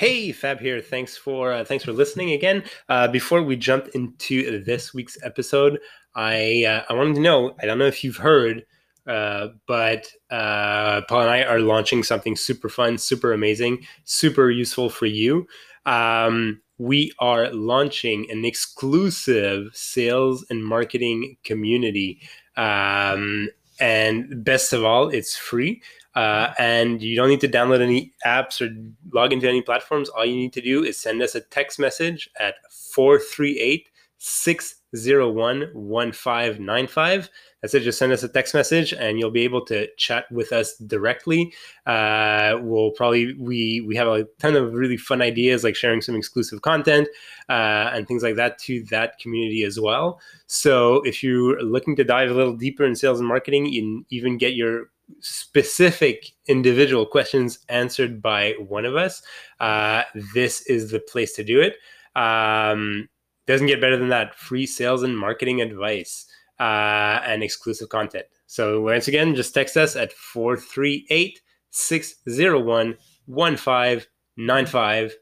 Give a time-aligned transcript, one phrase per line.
[0.00, 0.80] Hey, Fab here.
[0.80, 2.62] Thanks for uh, thanks for listening again.
[2.88, 5.78] Uh, before we jump into this week's episode,
[6.14, 7.54] I uh, I wanted to know.
[7.60, 8.64] I don't know if you've heard,
[9.06, 14.88] uh, but uh, Paul and I are launching something super fun, super amazing, super useful
[14.88, 15.46] for you.
[15.84, 22.22] Um, we are launching an exclusive sales and marketing community.
[22.56, 25.82] Um, and best of all, it's free.
[26.14, 28.74] Uh, and you don't need to download any apps or
[29.12, 30.08] log into any platforms.
[30.08, 33.88] All you need to do is send us a text message at 438
[34.22, 37.30] 601 1595.
[37.62, 37.80] That's it.
[37.80, 41.52] Just send us a text message and you'll be able to chat with us directly.
[41.86, 46.16] Uh, we'll probably, we, we have a ton of really fun ideas like sharing some
[46.16, 47.08] exclusive content
[47.48, 50.20] uh, and things like that to that community as well.
[50.46, 54.38] So if you're looking to dive a little deeper in sales and marketing and even
[54.38, 59.22] get your specific individual questions answered by one of us,
[59.60, 60.02] uh,
[60.34, 61.76] this is the place to do it.
[62.18, 63.08] Um,
[63.46, 64.34] doesn't get better than that.
[64.34, 66.26] Free sales and marketing advice
[66.58, 68.26] uh, and exclusive content.
[68.46, 75.14] So once again, just text us at 438 601 1595.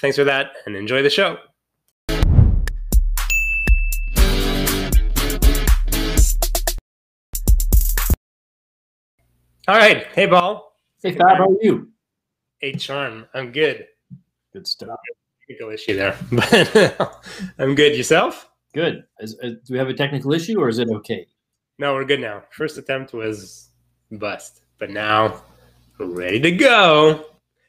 [0.00, 1.38] Thanks for that and enjoy the show.
[9.68, 10.06] All right.
[10.14, 10.72] Hey, Paul.
[11.02, 11.88] Hey, Fab, how are you?
[12.60, 13.26] Hey, Charm.
[13.34, 13.88] I'm good.
[14.52, 14.96] Good stuff.
[15.48, 17.20] Technical issue there, but
[17.58, 17.96] I'm good.
[17.96, 18.48] Yourself?
[18.74, 19.04] Good.
[19.18, 21.26] Is, is, do we have a technical issue or is it okay?
[21.80, 22.44] No, we're good now.
[22.50, 23.70] First attempt was
[24.12, 25.42] bust, but now
[25.98, 27.24] we're ready to go.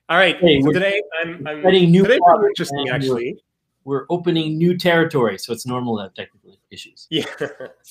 [0.08, 0.38] All right.
[0.40, 3.44] Hey, so today I'm, I'm new today products interesting actually.
[3.88, 7.08] We're opening new territory, so it's normal to have technical issues.
[7.10, 7.24] Yeah.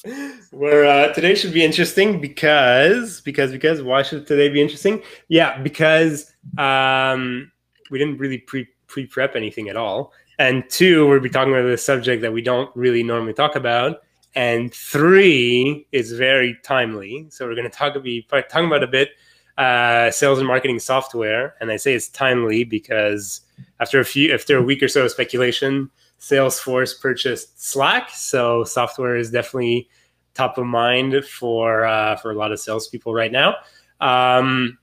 [0.52, 5.02] We're uh, today should be interesting because because because why should today be interesting?
[5.28, 7.50] Yeah, because um,
[7.90, 11.64] we didn't really pre pre prep anything at all, and two, we'll be talking about
[11.64, 14.02] a subject that we don't really normally talk about,
[14.34, 17.26] and three is very timely.
[17.30, 19.12] So we're going to talk be talking about a bit
[19.56, 23.40] uh, sales and marketing software, and I say it's timely because
[23.80, 29.16] after a few after a week or so of speculation Salesforce purchased Slack, so software
[29.16, 29.88] is definitely
[30.34, 33.56] top of mind for uh, for a lot of salespeople right now.
[34.00, 34.78] Um,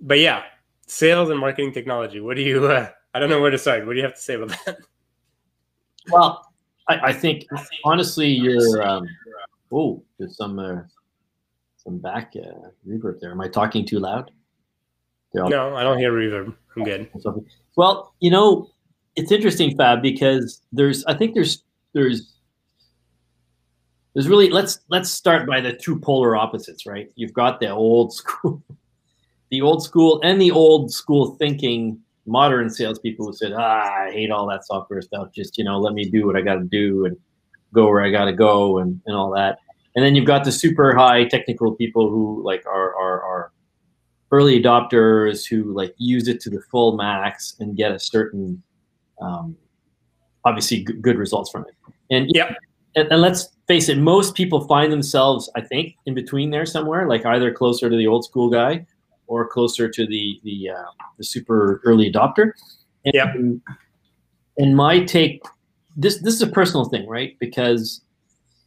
[0.00, 0.42] but yeah,
[0.86, 2.20] sales and marketing technology.
[2.20, 2.66] What do you?
[2.66, 3.86] Uh, I don't know where to start.
[3.86, 4.78] What do you have to say about that?
[6.10, 6.52] Well,
[6.88, 7.46] I, I think
[7.84, 8.82] honestly, you're.
[8.82, 9.08] Um,
[9.72, 10.82] oh, there's some uh,
[11.76, 13.30] some back uh, reverb there.
[13.30, 14.30] Am I talking too loud?
[15.38, 16.54] All- No, I don't hear reverb.
[16.78, 17.08] I'm good.
[17.76, 18.70] Well, you know,
[19.16, 21.62] it's interesting, Fab, because there's I think there's
[21.92, 22.34] there's
[24.14, 27.10] there's really let's let's start by the two polar opposites, right?
[27.16, 28.62] You've got the old school,
[29.50, 34.30] the old school and the old school thinking modern salespeople who said, ah, I hate
[34.30, 35.32] all that software stuff.
[35.34, 37.16] Just, you know, let me do what I gotta do and
[37.72, 39.58] go where I gotta go and, and all that.
[39.96, 43.52] And then you've got the super high technical people who like are are are
[44.30, 48.62] early adopters who like use it to the full max and get a certain
[49.20, 49.56] um,
[50.44, 51.74] obviously g- good results from it.
[52.10, 52.54] And yeah
[52.94, 57.08] and, and let's face it, most people find themselves, I think, in between there somewhere,
[57.08, 58.86] like either closer to the old school guy
[59.26, 62.52] or closer to the the uh, the super early adopter.
[63.04, 63.36] And, Yep.
[64.58, 65.42] and my take,
[65.96, 67.36] this this is a personal thing, right?
[67.38, 68.00] Because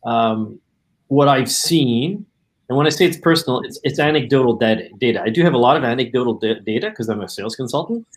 [0.06, 0.60] um,
[1.08, 2.26] what I've seen,
[2.72, 4.88] and when I say it's personal, it's it's anecdotal data.
[4.98, 5.22] Data.
[5.22, 8.08] I do have a lot of anecdotal da- data because I'm a sales consultant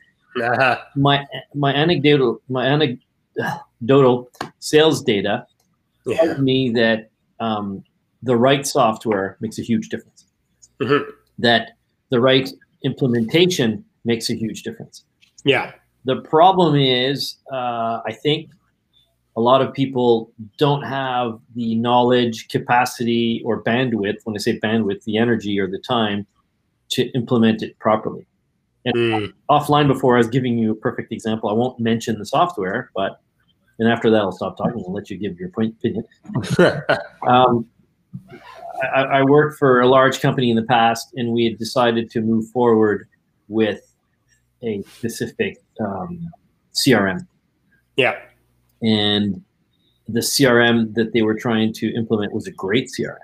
[0.41, 5.45] Uh, my my anecdotal my anecdotal sales data
[6.07, 6.17] yeah.
[6.19, 7.11] tells me that
[7.41, 7.83] um,
[8.23, 10.27] the right software makes a huge difference.
[10.81, 11.03] Mhm.
[11.37, 11.63] That
[12.11, 12.49] the right
[12.85, 15.05] implementation makes a huge difference.
[15.45, 15.73] Yeah.
[16.05, 18.51] The problem is, uh, I think
[19.37, 24.19] a lot of people don't have the knowledge, capacity, or bandwidth.
[24.25, 26.27] When I say bandwidth, the energy or the time
[26.91, 28.27] to implement it properly.
[28.85, 29.33] And Mm.
[29.51, 31.49] offline before I was giving you a perfect example.
[31.49, 33.21] I won't mention the software, but
[33.79, 36.05] and after that I'll stop talking and let you give your point opinion.
[37.27, 37.67] Um,
[38.95, 42.21] I, I worked for a large company in the past, and we had decided to
[42.21, 43.09] move forward
[43.49, 43.81] with
[44.63, 46.31] a specific um,
[46.75, 47.27] CRM.
[47.97, 48.17] yeah.
[48.85, 49.43] And
[50.09, 53.17] the CRM that they were trying to implement was a great CRM,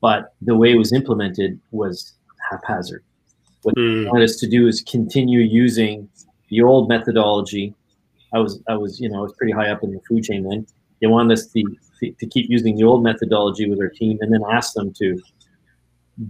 [0.00, 2.14] but the way it was implemented was
[2.50, 3.04] haphazard.
[3.62, 4.04] What mm.
[4.04, 6.08] They wanted us to do is continue using
[6.48, 7.74] the old methodology.
[8.32, 10.48] I was, I was, you know, I was pretty high up in the food chain
[10.48, 10.66] then.
[11.00, 11.64] They wanted us to,
[12.00, 15.20] to keep using the old methodology with our team, and then ask them to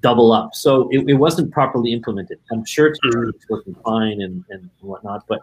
[0.01, 0.55] double up.
[0.55, 2.39] So it, it wasn't properly implemented.
[2.53, 3.31] I'm sure it's, mm-hmm.
[3.31, 5.41] it's working fine and, and whatnot, but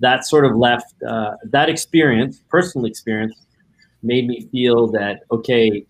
[0.00, 3.34] that sort of left uh, that experience, personal experience,
[4.02, 5.84] made me feel that okay,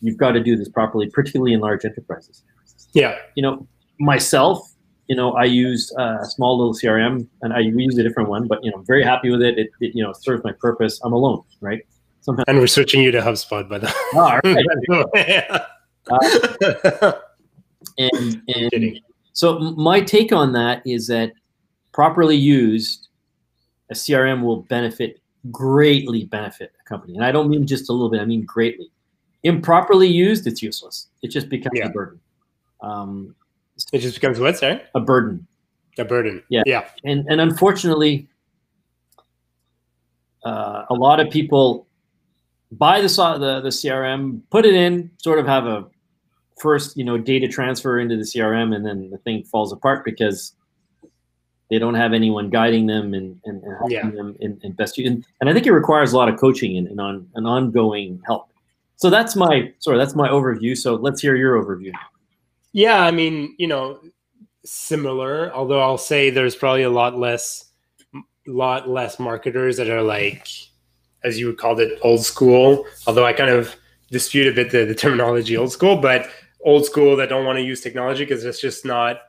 [0.00, 2.44] you've got to do this properly, particularly in large enterprises.
[2.92, 3.66] Yeah, you know,
[3.98, 4.74] myself,
[5.08, 8.62] you know, I use a small little CRM, and I use a different one, but
[8.62, 9.58] you know, I'm very happy with it.
[9.58, 11.00] It, it you know serves my purpose.
[11.04, 11.82] I'm alone, right?
[12.20, 13.92] Sometimes and we're switching you to HubSpot, by the way.
[14.88, 15.68] Oh,
[16.10, 17.12] uh,
[17.98, 19.00] and and
[19.32, 21.32] so my take on that is that
[21.92, 23.08] properly used,
[23.92, 28.10] a CRM will benefit greatly benefit a company, and I don't mean just a little
[28.10, 28.20] bit.
[28.20, 28.90] I mean greatly.
[29.44, 31.08] Improperly used, it's useless.
[31.22, 31.86] It just becomes yeah.
[31.86, 32.20] a burden.
[32.80, 33.34] Um,
[33.92, 34.80] it just becomes what, sorry?
[34.94, 35.46] A burden.
[35.98, 36.42] A burden.
[36.48, 36.62] Yeah.
[36.64, 36.88] Yeah.
[37.04, 38.28] And and unfortunately,
[40.44, 41.86] uh, a lot of people
[42.70, 45.86] buy the, the the CRM, put it in, sort of have a
[46.58, 50.54] first, you know, data transfer into the CRM, and then the thing falls apart because
[51.72, 54.10] they don't have anyone guiding them and, and, and helping yeah.
[54.10, 55.08] them in, in best use.
[55.08, 58.20] And, and, I think it requires a lot of coaching and, and on an ongoing
[58.26, 58.50] help.
[58.96, 60.76] So that's my sorry, that's my overview.
[60.76, 61.92] So let's hear your overview.
[62.74, 64.00] Yeah, I mean, you know,
[64.66, 65.50] similar.
[65.54, 67.70] Although I'll say there's probably a lot less,
[68.46, 70.46] lot less marketers that are like,
[71.24, 72.84] as you would call it, old school.
[73.06, 73.74] Although I kind of
[74.10, 76.28] dispute a bit the, the terminology old school, but
[76.60, 79.20] old school that don't want to use technology because it's just not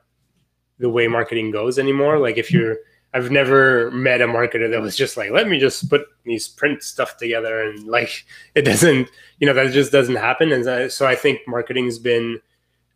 [0.80, 2.20] the way marketing goes anymore.
[2.20, 2.78] Like if you're,
[3.14, 6.81] I've never met a marketer that was just like, let me just put these print
[6.81, 8.25] stuff together and like
[8.56, 9.10] it doesn't,
[9.40, 10.52] you know, that just doesn't happen.
[10.52, 12.42] And so I think marketing's been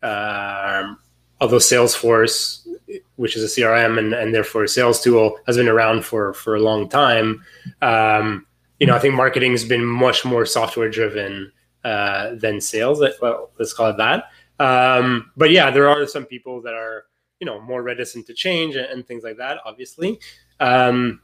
[0.03, 0.99] um,
[1.39, 2.67] although Salesforce,
[3.15, 6.55] which is a CRM and, and therefore a sales tool, has been around for for
[6.55, 7.43] a long time.
[7.81, 8.45] Um,
[8.79, 11.51] you know, I think marketing has been much more software driven
[11.83, 13.03] uh, than sales.
[13.21, 14.25] Well, let's call it that.
[14.59, 17.05] Um, but yeah, there are some people that are
[17.39, 19.59] you know more reticent to change and, and things like that.
[19.65, 20.19] Obviously.
[20.59, 21.21] Um,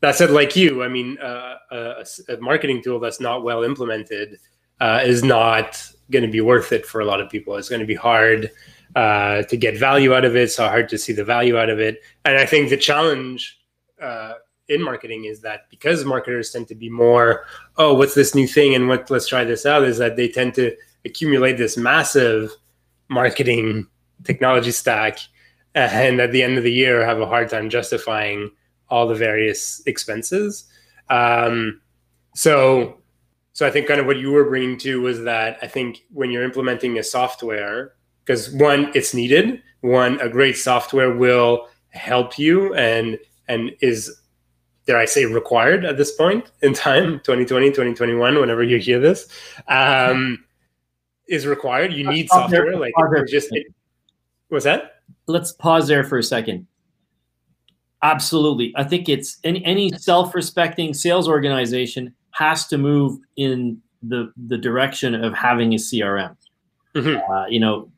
[0.00, 4.38] that said, like you, I mean, uh, a, a, marketing tool that's not well implemented
[4.80, 7.56] uh, is not going to be worth it for a lot of people.
[7.56, 8.50] It's going to be hard
[8.96, 10.50] uh, to get value out of it.
[10.50, 12.02] So hard to see the value out of it.
[12.24, 13.60] And I think the challenge
[14.00, 14.34] uh,
[14.68, 17.44] in marketing is that because marketers tend to be more,
[17.76, 20.54] oh, what's this new thing and what let's try this out, is that they tend
[20.54, 20.74] to
[21.04, 22.52] accumulate this massive
[23.08, 23.86] marketing
[24.24, 25.18] technology stack,
[25.74, 28.50] and at the end of the year have a hard time justifying
[28.88, 30.64] all the various expenses.
[31.08, 31.80] Um,
[32.34, 33.00] so
[33.52, 36.30] so I think kind of what you were bringing to was that I think when
[36.30, 37.92] you're implementing a software,
[38.24, 39.62] because one, it's needed.
[39.80, 43.18] One, a great software will help you and
[43.48, 44.20] and is
[44.86, 49.28] dare I say required at this point in time, 2020, 2021, whenever you hear this,
[49.68, 50.44] um,
[51.28, 51.92] is required.
[51.92, 52.76] You need software.
[52.76, 52.92] Like
[53.28, 53.66] just it,
[54.50, 54.96] what's that?
[55.26, 56.66] Let's pause there for a second.
[58.02, 58.72] Absolutely.
[58.76, 65.14] I think it's any, any self-respecting sales organization has to move in the the direction
[65.14, 66.34] of having a CRM.
[66.94, 67.30] Mm-hmm.
[67.30, 67.90] Uh, you know,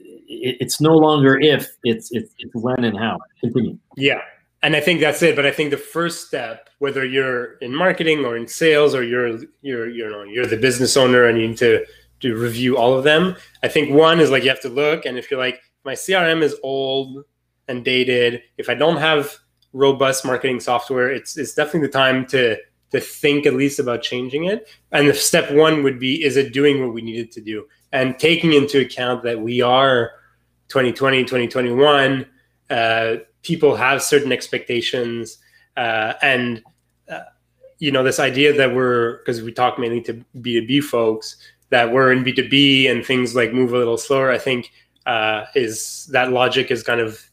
[0.00, 3.18] it, it's no longer if it's, it's it's when and how.
[3.40, 3.78] Continue.
[3.96, 4.20] Yeah,
[4.62, 5.36] and I think that's it.
[5.36, 9.38] But I think the first step, whether you're in marketing or in sales, or you're
[9.62, 11.84] you're you know you're the business owner and you need to
[12.20, 13.36] to review all of them.
[13.62, 16.42] I think one is like you have to look, and if you're like my CRM
[16.42, 17.24] is old
[17.68, 19.36] and dated, if I don't have
[19.72, 22.56] robust marketing software, it's it's definitely the time to
[22.94, 24.68] to think at least about changing it.
[24.92, 27.66] And the step one would be, is it doing what we needed to do?
[27.90, 30.12] And taking into account that we are
[30.68, 32.24] 2020, 2021,
[32.70, 35.38] uh, people have certain expectations.
[35.76, 36.62] Uh, and,
[37.10, 37.22] uh,
[37.80, 41.36] you know, this idea that we're, because we talk mainly to B2B folks,
[41.70, 44.70] that we're in B2B and things like move a little slower, I think
[45.06, 47.30] uh, is that logic is kind of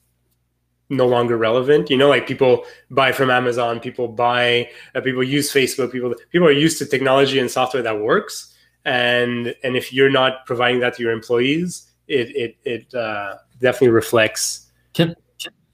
[0.89, 1.89] no longer relevant.
[1.89, 6.47] You know, like people buy from Amazon, people buy, uh, people use Facebook, people people
[6.47, 8.53] are used to technology and software that works.
[8.85, 13.89] And and if you're not providing that to your employees, it it it uh, definitely
[13.89, 15.15] reflects can,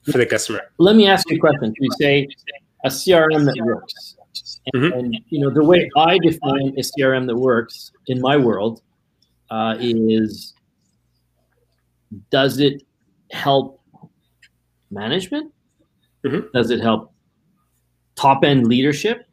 [0.03, 0.61] for the customer.
[0.77, 1.73] Let me ask you a question.
[1.79, 2.27] You say
[2.83, 4.17] a CRM that works,
[4.73, 4.99] and, mm-hmm.
[4.99, 8.81] and you know the way I define a CRM that works in my world
[9.49, 10.53] uh, is
[12.29, 12.83] does it
[13.31, 13.81] help
[14.91, 15.51] management?
[16.25, 16.47] Mm-hmm.
[16.53, 17.13] Does it help
[18.15, 19.25] top end leadership?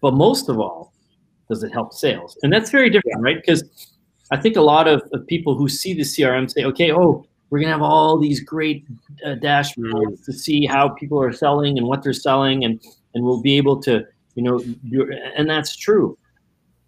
[0.00, 0.92] But most of all,
[1.48, 2.38] does it help sales?
[2.42, 3.36] And that's very different, right?
[3.36, 3.94] Because
[4.30, 7.58] I think a lot of, of, people who see the CRM say, okay, oh, we're
[7.58, 8.84] going to have all these great
[9.24, 10.24] uh, dashboards mm-hmm.
[10.24, 12.80] to see how people are selling and what they're selling, and,
[13.14, 14.58] and we'll be able to, you know,
[14.90, 16.18] do, and that's true.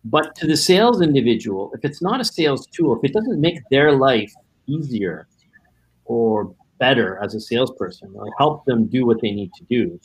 [0.05, 3.61] But to the sales individual, if it's not a sales tool, if it doesn't make
[3.71, 4.33] their life
[4.71, 5.27] easier
[6.05, 10.01] or better as a salesperson, like help them do what they need to do,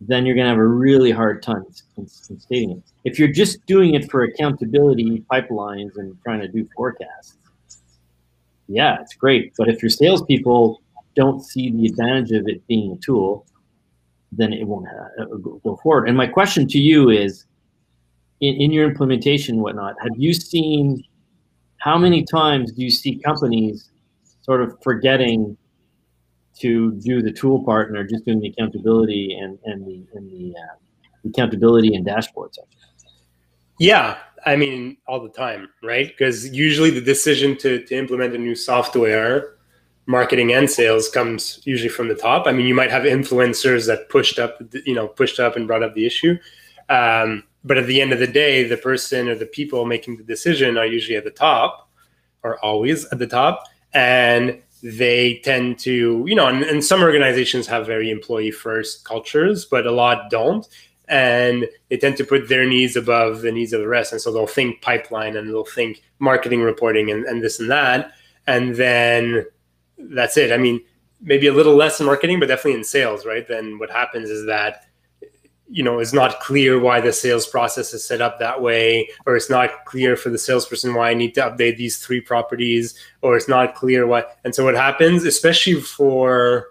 [0.00, 1.64] then you're going to have a really hard time
[2.06, 2.82] stating it.
[3.04, 7.36] If you're just doing it for accountability pipelines and trying to do forecasts,
[8.66, 9.52] yeah, it's great.
[9.58, 10.80] But if your salespeople
[11.14, 13.46] don't see the advantage of it being a tool,
[14.32, 15.24] then it won't uh,
[15.64, 16.08] go forward.
[16.08, 17.46] And my question to you is,
[18.40, 21.04] in, in your implementation and whatnot, have you seen
[21.80, 23.90] how many times do you see companies
[24.42, 25.56] sort of forgetting
[26.58, 30.30] to do the tool part and are just doing the accountability and, and the, and
[30.30, 32.58] the uh, accountability and dashboards?
[33.78, 36.06] Yeah, I mean, all the time, right?
[36.06, 39.56] Because usually the decision to, to implement a new software,
[40.04, 42.46] marketing and sales comes usually from the top.
[42.46, 45.82] I mean, you might have influencers that pushed up, you know, pushed up and brought
[45.82, 46.36] up the issue.
[46.90, 50.22] Um, but at the end of the day, the person or the people making the
[50.22, 51.90] decision are usually at the top
[52.42, 53.64] or always at the top.
[53.92, 59.66] And they tend to, you know, and, and some organizations have very employee first cultures,
[59.66, 60.66] but a lot don't.
[61.08, 64.12] And they tend to put their needs above the needs of the rest.
[64.12, 68.12] And so they'll think pipeline and they'll think marketing reporting and, and this and that.
[68.46, 69.44] And then
[69.98, 70.52] that's it.
[70.52, 70.80] I mean,
[71.20, 73.46] maybe a little less in marketing, but definitely in sales, right?
[73.46, 74.86] Then what happens is that
[75.70, 79.36] you know it's not clear why the sales process is set up that way or
[79.36, 83.36] it's not clear for the salesperson why i need to update these three properties or
[83.36, 86.66] it's not clear what and so what happens especially for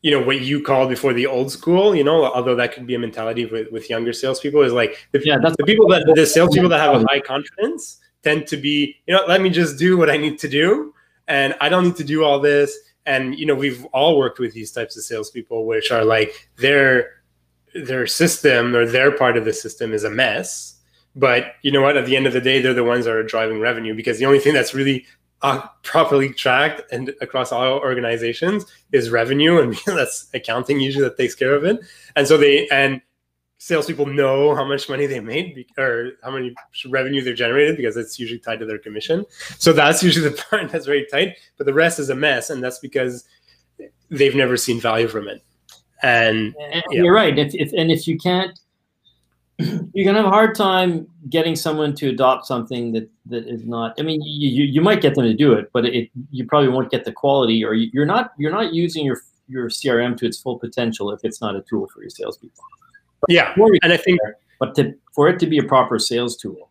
[0.00, 2.94] you know what you called before the old school you know although that could be
[2.94, 6.24] a mentality with, with younger salespeople is like the, yeah, that's the people that the
[6.24, 9.98] salespeople that have a high confidence tend to be you know let me just do
[9.98, 10.94] what i need to do
[11.28, 14.54] and i don't need to do all this and you know we've all worked with
[14.54, 17.15] these types of salespeople which are like they're
[17.84, 20.74] their system or their part of the system is a mess.
[21.14, 21.96] But you know what?
[21.96, 24.26] At the end of the day, they're the ones that are driving revenue because the
[24.26, 25.06] only thing that's really
[25.42, 31.34] uh, properly tracked and across all organizations is revenue, and that's accounting usually that takes
[31.34, 31.80] care of it.
[32.16, 33.00] And so they and
[33.58, 36.54] salespeople know how much money they made or how many
[36.88, 39.24] revenue they're generated because it's usually tied to their commission.
[39.58, 41.36] So that's usually the part that's very tight.
[41.56, 43.24] But the rest is a mess, and that's because
[44.10, 45.42] they've never seen value from it.
[46.02, 47.02] And, and yeah.
[47.02, 47.38] you're right.
[47.38, 48.58] If, if and if you can't,
[49.58, 53.94] you're gonna have a hard time getting someone to adopt something that that is not.
[53.98, 56.90] I mean, you you, might get them to do it, but it you probably won't
[56.90, 60.38] get the quality, or you, you're not you're not using your your CRM to its
[60.38, 62.62] full potential if it's not a tool for your salespeople.
[63.28, 64.20] Yeah, and I think,
[64.60, 66.70] but to, for it to be a proper sales tool,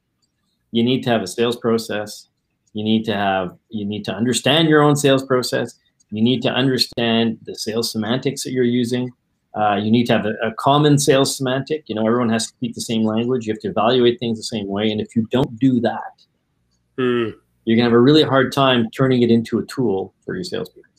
[0.71, 2.27] you need to have a sales process.
[2.73, 5.75] You need to have you need to understand your own sales process.
[6.15, 9.11] You need to understand the sales semantics that you're using.
[9.53, 11.83] Uh, you need to have a, a, common sales semantic.
[11.87, 13.45] You know, everyone has to speak the same language.
[13.45, 14.91] You have to evaluate things the same way.
[14.91, 16.13] And if you don't do that,
[16.97, 17.33] mm.
[17.65, 20.89] you're gonna have a really hard time turning it into a tool for your salespeople.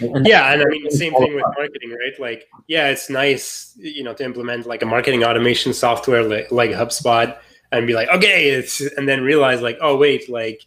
[0.00, 2.20] And yeah, and I mean the same thing with marketing, right?
[2.20, 6.70] Like, yeah, it's nice, you know, to implement like a marketing automation software like, like
[6.70, 7.38] HubSpot
[7.70, 10.60] and be like, okay, it's, and then realize like, oh wait, like,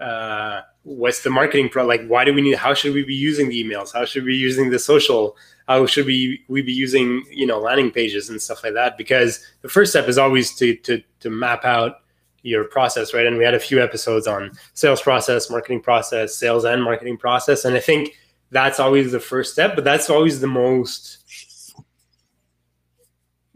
[0.00, 3.48] uh, what's the marketing pro like why do we need how should we be using
[3.48, 3.92] the emails?
[3.92, 5.36] How should we be using the social?
[5.66, 8.96] How should we we be using you know landing pages and stuff like that?
[8.96, 12.02] Because the first step is always to to to map out
[12.42, 13.26] your process right?
[13.26, 17.64] And we had a few episodes on sales process marketing process sales and marketing process.
[17.64, 18.16] And i think
[18.52, 21.18] that's always the first step but that's always the most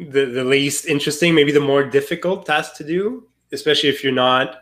[0.00, 4.59] the the least interesting maybe the more difficult task to do especially if you're not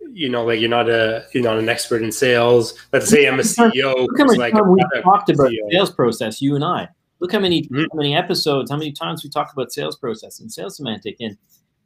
[0.00, 2.74] you know, like you're not a you're not an expert in sales.
[2.92, 4.06] Let's say I'm a CEO.
[4.06, 5.70] Look how many like we talked about CEO.
[5.70, 6.88] sales process, you and I.
[7.20, 7.84] Look how many mm-hmm.
[7.92, 11.36] how many episodes, how many times we talk about sales process and sales semantic, and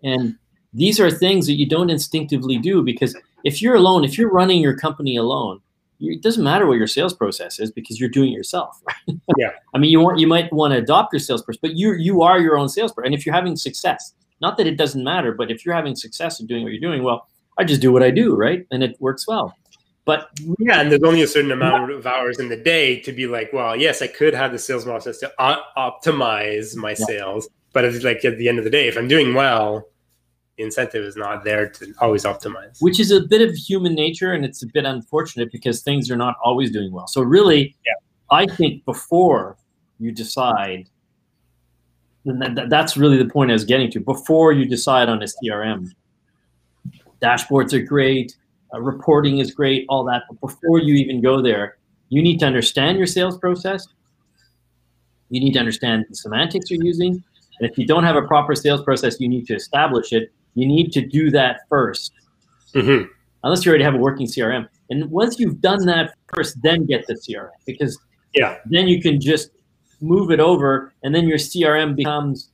[0.03, 0.37] and
[0.73, 4.61] these are things that you don't instinctively do because if you're alone, if you're running
[4.61, 5.61] your company alone,
[5.99, 8.81] you, it doesn't matter what your sales process is because you're doing it yourself.
[9.09, 9.19] Right?
[9.39, 9.51] Yeah.
[9.75, 12.23] I mean, you want you might want to adopt your sales process, but you you
[12.23, 15.51] are your own salesperson, and if you're having success, not that it doesn't matter, but
[15.51, 17.27] if you're having success in doing what you're doing, well
[17.59, 18.67] I just do what I do, right?
[18.71, 19.55] And it works well.
[20.05, 23.29] But yeah, and there's only a certain amount of hours in the day to be
[23.29, 27.07] like, well, yes, I could have the sales process to optimize my yeah.
[27.07, 29.89] sales, but it's like at the end of the day, if I'm doing well,
[30.57, 32.79] the incentive is not there to always optimize.
[32.81, 36.17] Which is a bit of human nature, and it's a bit unfortunate because things are
[36.17, 37.07] not always doing well.
[37.07, 37.93] So really, yeah.
[38.31, 39.57] I think before
[40.01, 40.89] you decide,
[42.25, 44.01] and that's really the point I was getting to.
[44.01, 45.91] Before you decide on a CRM,
[47.23, 48.37] dashboards are great,
[48.75, 50.23] uh, reporting is great, all that.
[50.29, 53.87] But before you even go there, you need to understand your sales process.
[55.31, 57.23] You need to understand the semantics you're using.
[57.59, 60.33] And if you don't have a proper sales process, you need to establish it.
[60.55, 62.11] You need to do that 1st
[62.75, 63.11] mm-hmm.
[63.45, 64.69] unless you already have a working CRM.
[64.91, 67.99] And once you've done that first, then get the CRM because
[68.35, 69.51] yeah, then you can just
[70.01, 72.51] move it over, and then your CRM becomes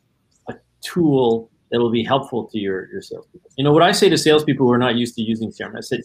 [0.48, 3.50] a tool that will be helpful to your your salespeople.
[3.56, 5.76] You know what I say to salespeople who are not used to using CRM?
[5.76, 6.00] I said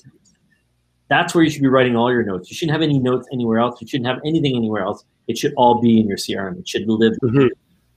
[1.10, 2.50] that's where you should be writing all your notes.
[2.50, 3.80] You shouldn't have any notes anywhere else.
[3.82, 5.04] You shouldn't have anything anywhere else.
[5.28, 6.60] It should all be in your CRM.
[6.60, 7.14] It should live.
[7.24, 7.48] Mm-hmm.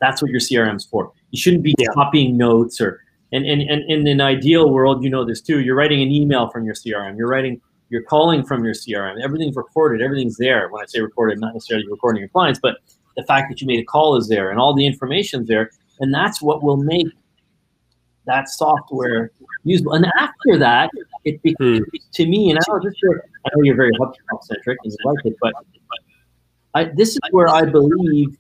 [0.01, 1.13] That's what your CRM's for.
[1.31, 1.89] You shouldn't be yeah.
[1.95, 3.01] copying notes or
[3.33, 5.61] and, and and in an ideal world, you know this too.
[5.61, 7.17] You're writing an email from your CRM.
[7.17, 9.23] You're writing you're calling from your CRM.
[9.23, 10.03] Everything's recorded.
[10.03, 10.69] Everything's there.
[10.69, 12.79] When I say recorded, not necessarily recording your clients, but
[13.17, 15.71] the fact that you made a call is there and all the information's there.
[16.01, 17.07] And that's what will make
[18.27, 19.31] that software
[19.65, 19.93] usable.
[19.93, 20.91] And after that,
[21.25, 21.97] it becomes hmm.
[22.13, 25.25] to me, and I know, just I know you're very HubSpot centric and you like
[25.25, 25.53] it, but
[26.75, 28.37] I, this is where I believe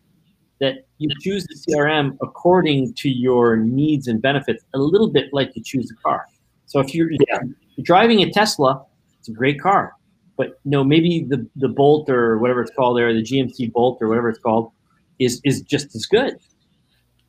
[0.60, 5.54] that you choose the CRM according to your needs and benefits, a little bit like
[5.54, 6.26] you choose a car.
[6.66, 7.38] So if you're, yeah.
[7.76, 8.84] you're driving a Tesla,
[9.18, 9.94] it's a great car,
[10.36, 13.98] but you know maybe the the Bolt or whatever it's called there, the GMC Bolt
[14.00, 14.70] or whatever it's called,
[15.18, 16.38] is is just as good,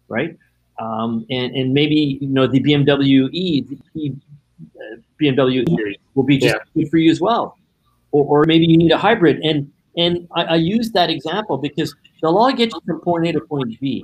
[0.08, 0.38] right?
[0.80, 3.78] Um, and and maybe you know the BMW E, the
[5.22, 6.62] BMW E will be just yeah.
[6.76, 7.58] good for you as well,
[8.12, 9.40] or, or maybe you need a hybrid.
[9.44, 13.34] And and I, I use that example because they'll all get you from point A
[13.34, 14.04] to point B.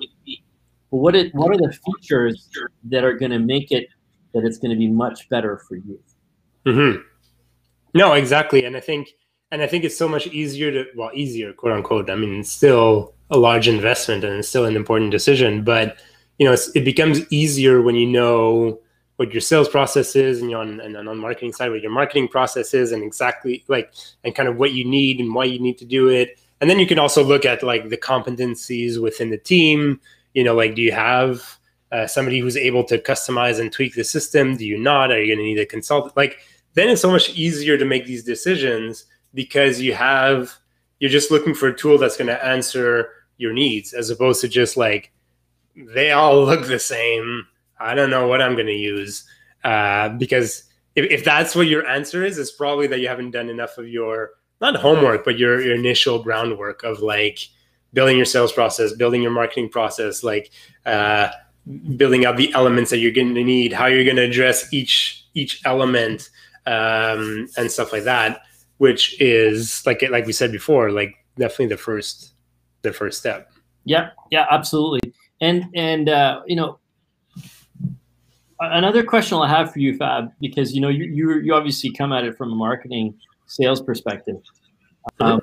[0.90, 2.50] But what it what are the features
[2.86, 3.88] that are going to make it
[4.34, 6.00] that it's going to be much better for you?
[6.66, 7.02] Mm-hmm.
[7.94, 9.10] No, exactly, and I think
[9.52, 12.10] and I think it's so much easier to well easier quote unquote.
[12.10, 15.98] I mean, it's still a large investment and it's still an important decision, but
[16.44, 18.82] you know, it becomes easier when you know
[19.16, 22.74] what your sales process is and, on, and on marketing side, what your marketing process
[22.74, 23.94] is and exactly like,
[24.26, 26.38] and kind of what you need and why you need to do it.
[26.60, 30.02] And then you can also look at like the competencies within the team,
[30.34, 31.58] you know, like, do you have
[31.94, 34.58] uh, somebody who's able to customize and tweak the system?
[34.58, 35.10] Do you not?
[35.14, 36.18] Are you going to need a consultant?
[36.18, 36.40] Like,
[36.74, 40.52] then it's so much easier to make these decisions because you have,
[41.00, 44.50] you're just looking for a tool that's going to answer your needs as opposed to
[44.50, 45.14] just like,
[45.76, 47.48] they all look the same.
[47.80, 49.26] I don't know what I'm going to use
[49.64, 50.64] uh, because
[50.96, 53.88] if, if that's what your answer is, it's probably that you haven't done enough of
[53.88, 54.32] your
[54.62, 57.40] not homework, but your, your initial groundwork of like
[57.94, 60.52] building your sales process, building your marketing process, like
[60.86, 61.30] uh,
[61.98, 65.26] building out the elements that you're going to need, how you're going to address each
[65.34, 66.30] each element,
[66.66, 68.42] um, and stuff like that.
[68.78, 72.34] Which is like like we said before, like definitely the first
[72.82, 73.52] the first step.
[73.86, 75.14] Yeah, yeah, absolutely.
[75.44, 76.80] And and uh, you know,
[78.62, 82.14] another question I have for you, Fab, because you know you you, you obviously come
[82.14, 83.14] at it from a marketing
[83.48, 84.38] sales perspective.
[85.20, 85.42] Um,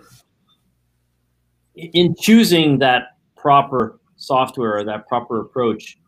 [1.75, 5.99] in choosing that proper software or that proper approach,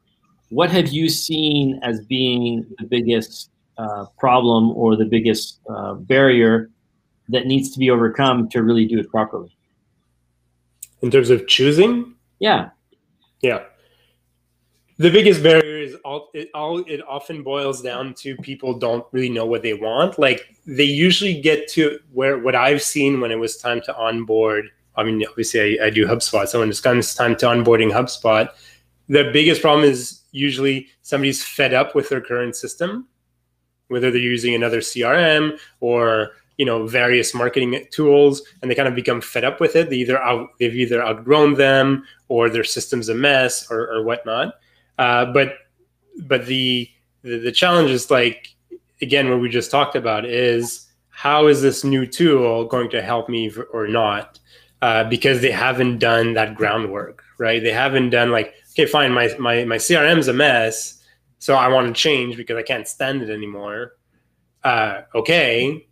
[0.48, 6.70] what have you seen as being the biggest uh, problem or the biggest uh, barrier
[7.28, 9.54] that needs to be overcome to really do it properly?
[11.02, 12.14] In terms of choosing?
[12.38, 12.70] Yeah.
[13.42, 13.64] Yeah
[14.98, 19.28] the biggest barrier is all it all it often boils down to people don't really
[19.28, 20.18] know what they want.
[20.18, 24.68] Like they usually get to where what i've seen when it was time to onboard
[24.96, 28.48] i mean obviously i, I do hubspot so when it comes time to onboarding hubspot
[29.08, 33.08] the biggest problem is usually somebody's fed up with their current system
[33.88, 38.94] whether they're using another crm or you know various marketing tools and they kind of
[38.94, 39.88] become fed up with it.
[39.88, 44.54] They either out, they've either outgrown them or their system's a mess or, or whatnot
[45.02, 45.54] uh, but
[46.26, 46.88] but the,
[47.22, 48.54] the the challenge is like
[49.00, 53.28] again what we just talked about is how is this new tool going to help
[53.28, 54.38] me or not?
[54.80, 57.62] Uh, because they haven't done that groundwork, right?
[57.62, 61.02] They haven't done like, okay, fine, my my my CRM's a mess,
[61.40, 63.94] so I want to change because I can't stand it anymore.
[64.62, 65.84] Uh, okay,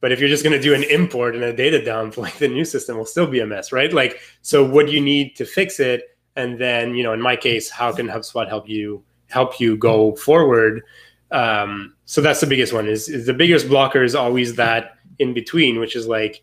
[0.00, 2.48] but if you're just going to do an import and a data dump, like the
[2.48, 3.92] new system will still be a mess, right?
[3.94, 7.36] Like, so what do you need to fix it and then you know in my
[7.36, 10.82] case how can hubspot help you help you go forward?
[11.30, 15.34] Um, so that's the biggest one is, is the biggest blocker is always that in
[15.34, 16.42] between which is like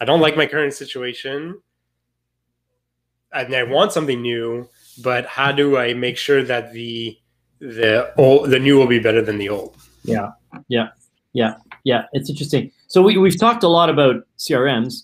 [0.00, 1.60] i don't like my current situation.
[3.32, 4.68] And i want something new
[5.02, 7.18] but how do i make sure that the
[7.60, 9.76] the old the new will be better than the old?
[10.04, 10.30] Yeah.
[10.68, 10.88] Yeah.
[11.32, 11.56] Yeah.
[11.82, 12.04] Yeah.
[12.12, 12.70] It's interesting.
[12.86, 15.02] So we, we've talked a lot about crms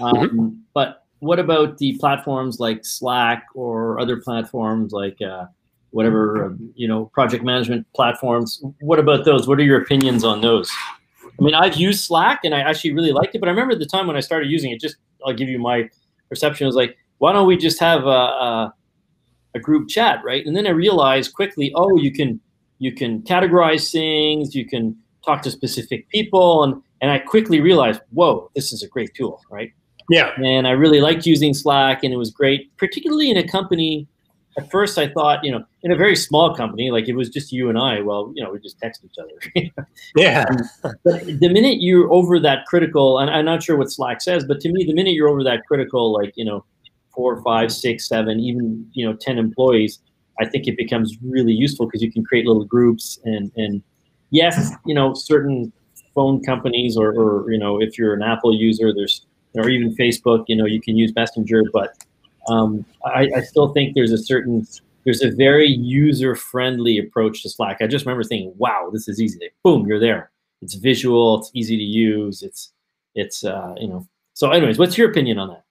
[0.00, 0.48] um, mm-hmm.
[0.74, 5.46] but what about the platforms like Slack or other platforms like uh,
[5.90, 8.62] whatever um, you know project management platforms?
[8.80, 9.46] What about those?
[9.46, 10.70] What are your opinions on those?
[11.24, 13.86] I mean, I've used Slack and I actually really liked it, but I remember the
[13.86, 14.80] time when I started using it.
[14.80, 15.88] Just I'll give you my
[16.28, 16.64] perception.
[16.64, 18.74] It was like, why don't we just have a, a,
[19.54, 20.44] a group chat, right?
[20.44, 22.40] And then I realized quickly, oh, you can
[22.78, 28.00] you can categorize things, you can talk to specific people, and and I quickly realized,
[28.10, 29.72] whoa, this is a great tool, right?
[30.10, 30.32] Yeah.
[30.42, 34.08] And I really liked using Slack, and it was great, particularly in a company.
[34.58, 37.52] At first, I thought, you know, in a very small company, like it was just
[37.52, 38.00] you and I.
[38.00, 39.70] Well, you know, we just text each other.
[40.16, 40.44] yeah.
[40.50, 44.44] Um, but the minute you're over that critical, and I'm not sure what Slack says,
[44.44, 46.64] but to me, the minute you're over that critical, like you know,
[47.14, 50.00] four, five, six, seven, even you know, ten employees,
[50.40, 53.80] I think it becomes really useful because you can create little groups and and
[54.30, 55.72] yes, you know, certain
[56.16, 60.44] phone companies or, or you know, if you're an Apple user, there's or even Facebook,
[60.48, 61.96] you know, you can use Messenger, but
[62.48, 64.66] um, I, I, still think there's a certain
[65.04, 67.78] there's a very user friendly approach to Slack.
[67.80, 69.50] I just remember thinking, wow, this is easy.
[69.62, 70.30] Boom, you're there.
[70.62, 71.38] It's visual.
[71.38, 72.42] It's easy to use.
[72.42, 72.72] It's
[73.14, 74.06] it's uh, you know.
[74.34, 75.64] So, anyways, what's your opinion on that?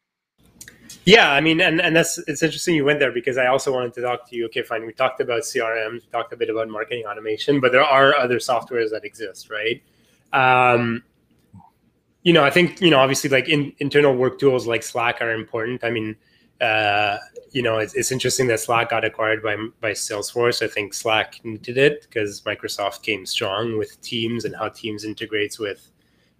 [1.06, 3.94] Yeah, I mean, and, and that's it's interesting you went there because I also wanted
[3.96, 4.46] to talk to you.
[4.46, 4.86] Okay, fine.
[4.86, 8.38] We talked about CRMs, we talked a bit about marketing automation, but there are other
[8.38, 9.82] softwares that exist, right?
[10.34, 11.04] Um,
[12.24, 15.34] you know, I think you know, obviously, like in, internal work tools like Slack are
[15.34, 15.84] important.
[15.84, 16.16] I mean,
[16.62, 17.18] uh,
[17.52, 20.62] you know, it's, it's interesting that Slack got acquired by by Salesforce.
[20.62, 25.58] I think Slack needed it because Microsoft came strong with Teams and how Teams integrates
[25.58, 25.92] with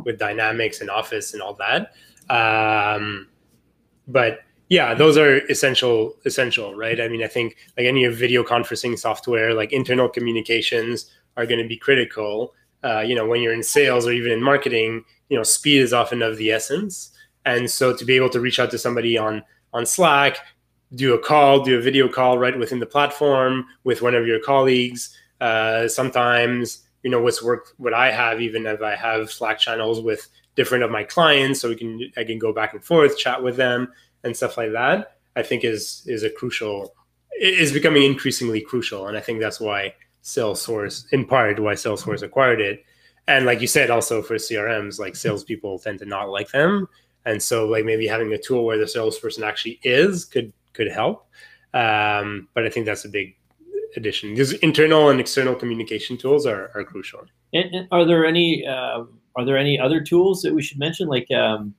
[0.04, 1.94] with Dynamics and Office and all that.
[2.30, 3.28] Um,
[4.08, 7.00] but yeah, those are essential essential, right?
[7.00, 11.68] I mean, I think like any video conferencing software, like internal communications are going to
[11.68, 15.44] be critical uh, you know, when you're in sales or even in marketing, you know,
[15.44, 17.12] speed is often of the essence.
[17.46, 20.38] And so to be able to reach out to somebody on on Slack,
[20.96, 24.40] do a call, do a video call right within the platform with one of your
[24.40, 25.16] colleagues.
[25.40, 30.02] Uh, sometimes, you know, what's worked, what I have, even if I have Slack channels
[30.02, 33.42] with different of my clients, so we can I can go back and forth, chat
[33.42, 35.18] with them, and stuff like that.
[35.36, 36.96] I think is is a crucial
[37.40, 42.62] is becoming increasingly crucial, and I think that's why Salesforce, in part why Salesforce acquired
[42.62, 42.84] it.
[43.28, 46.88] And like you said, also for CRMs, like salespeople tend to not like them.
[47.26, 51.28] And so like maybe having a tool where the salesperson actually is could could help.
[51.74, 53.36] Um, but I think that's a big
[53.96, 57.22] addition because internal and external communication tools are, are crucial.
[57.54, 59.04] And, and are there any uh,
[59.36, 61.08] are there any other tools that we should mention?
[61.08, 61.76] Like um,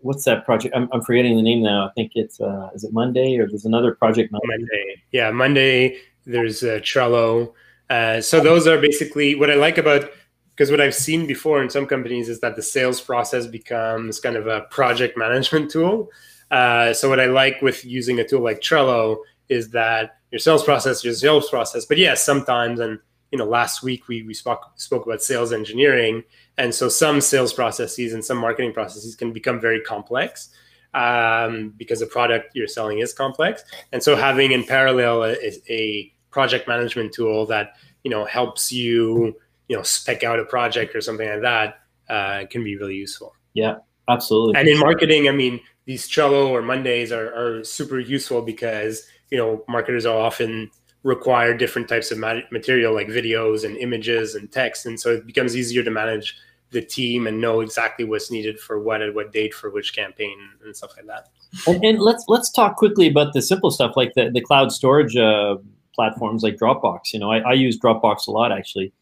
[0.00, 0.74] what's that project?
[0.74, 1.88] I'm, I'm forgetting the name now.
[1.88, 4.46] I think it's uh, is it Monday or there's another project Monday.
[4.48, 5.02] Monday.
[5.12, 5.98] Yeah, Monday.
[6.24, 7.52] There's uh, Trello.
[7.90, 10.10] Uh, so those are basically what I like about
[10.54, 14.34] because what I've seen before in some companies is that the sales process becomes kind
[14.34, 16.10] of a project management tool.
[16.50, 20.64] Uh, so what I like with using a tool like Trello is that your sales
[20.64, 21.84] process, your sales process.
[21.84, 22.98] But yes, sometimes and
[23.30, 26.24] you know last week we we spoke spoke about sales engineering,
[26.56, 30.50] and so some sales processes and some marketing processes can become very complex
[30.94, 33.62] um, because the product you're selling is complex.
[33.92, 35.36] And so having in parallel a,
[35.68, 39.34] a project management tool that you know helps you
[39.68, 43.34] you know spec out a project or something like that uh, can be really useful.
[43.54, 43.76] Yeah,
[44.08, 44.56] absolutely.
[44.56, 49.38] And in marketing, I mean, these Trello or Mondays are, are super useful because you
[49.38, 50.70] know marketers are often
[51.04, 55.56] require different types of material like videos and images and text, and so it becomes
[55.56, 56.36] easier to manage
[56.70, 60.36] the team and know exactly what's needed for what at what date for which campaign
[60.64, 61.28] and stuff like that.
[61.66, 65.16] And, and let's let's talk quickly about the simple stuff like the the cloud storage.
[65.16, 65.56] Uh,
[65.98, 67.12] platforms like Dropbox.
[67.12, 68.92] You know, I, I use Dropbox a lot actually.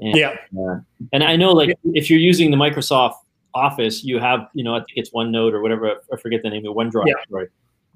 [0.00, 0.36] And, yeah.
[0.58, 0.80] Uh,
[1.14, 1.92] and I know like yeah.
[1.94, 3.14] if you're using the Microsoft
[3.54, 6.66] Office, you have, you know, I think it's OneNote or whatever, I forget the name
[6.66, 7.14] of OneDrive, yeah.
[7.30, 7.48] right?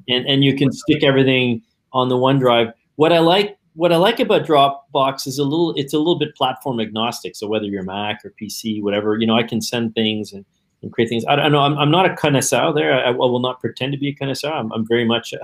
[0.08, 2.72] And and you can stick everything on the OneDrive.
[2.94, 6.34] What I like what I like about Dropbox is a little it's a little bit
[6.34, 7.36] platform agnostic.
[7.36, 10.46] So whether you're Mac or PC, whatever, you know, I can send things and,
[10.82, 11.24] and create things.
[11.28, 11.60] I don't know.
[11.60, 12.94] I'm, I'm not a connoisseur there.
[12.94, 14.50] I, I will not pretend to be a connoisseur.
[14.50, 15.40] I'm, I'm very much a,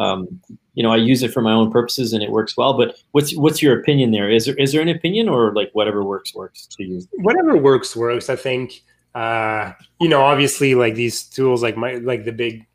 [0.00, 0.40] um,
[0.74, 2.74] you know, I use it for my own purposes and it works well.
[2.74, 4.30] But what's what's your opinion there?
[4.30, 7.02] Is there is there an opinion or like whatever works works to you?
[7.18, 8.30] Whatever works works.
[8.30, 8.82] I think
[9.14, 12.66] uh, you know, obviously, like these tools, like my like the big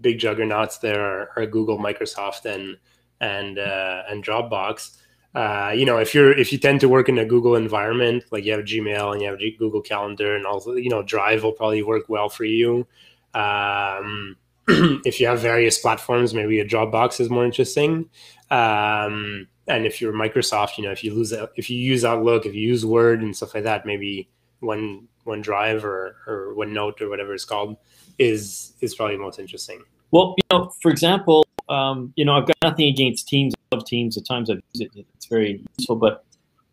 [0.00, 2.76] big juggernauts there are, are Google, Microsoft, and
[3.20, 4.98] and uh, and Dropbox.
[5.34, 8.44] Uh, you know, if you're if you tend to work in a Google environment, like
[8.44, 11.82] you have Gmail and you have Google Calendar, and also you know Drive will probably
[11.82, 12.86] work well for you.
[13.34, 14.36] Um,
[15.04, 18.08] if you have various platforms, maybe a Dropbox is more interesting.
[18.50, 22.54] Um, and if you're Microsoft, you know, if you lose if you use Outlook, if
[22.54, 24.28] you use Word and stuff like that, maybe
[24.60, 27.76] one OneDrive or or OneNote or whatever it's called
[28.18, 29.82] is is probably most interesting.
[30.10, 33.54] Well, you know, for example, um, you know, I've got nothing against Teams.
[33.54, 34.16] I love Teams.
[34.16, 35.96] At times I've used it; it's very useful.
[35.96, 36.24] But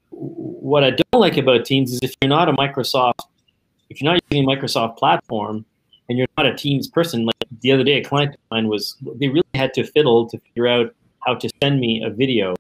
[0.10, 3.22] what I don't like about Teams is if you're not a Microsoft,
[3.90, 5.66] if you're not using a Microsoft platform,
[6.10, 8.96] and you're not a Teams person, like the other day, a client of mine was
[9.16, 10.94] they really had to fiddle to figure out
[11.26, 12.56] how to send me a video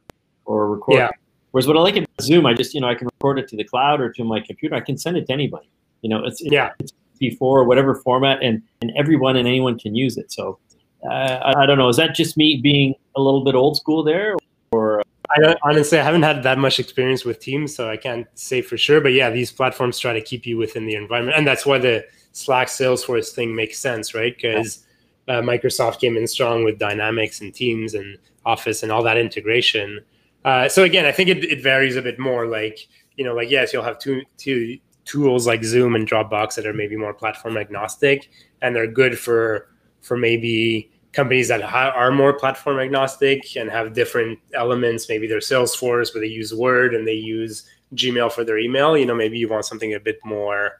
[0.46, 0.96] or record.
[0.96, 1.10] Yeah.
[1.52, 3.56] Whereas what I like about Zoom, I just you know I can record it to
[3.56, 4.76] the cloud or to my computer.
[4.76, 5.70] I can send it to anybody.
[6.02, 10.18] You know, it's yeah, it's before whatever format, and and everyone and anyone can use
[10.18, 10.32] it.
[10.32, 10.60] So
[11.04, 11.90] uh, I, I, don't know.
[11.90, 14.36] Is that just me being a little bit old school there,
[14.72, 15.02] or?
[15.32, 18.78] I honestly I haven't had that much experience with Teams, so I can't say for
[18.78, 19.00] sure.
[19.00, 22.06] But yeah, these platforms try to keep you within the environment, and that's why the
[22.32, 24.36] Slack Salesforce thing makes sense, right?
[24.36, 24.86] Because
[25.30, 30.00] uh, Microsoft came in strong with Dynamics and Teams and Office and all that integration.
[30.44, 32.48] Uh, so again, I think it, it varies a bit more.
[32.48, 36.66] Like you know, like yes, you'll have two two tools like Zoom and Dropbox that
[36.66, 38.30] are maybe more platform agnostic,
[38.62, 39.68] and they're good for
[40.02, 45.10] for maybe companies that ha- are more platform agnostic and have different elements.
[45.10, 47.66] Maybe they're Salesforce, but they use Word and they use
[47.96, 48.98] Gmail for their email.
[48.98, 50.80] You know, maybe you want something a bit more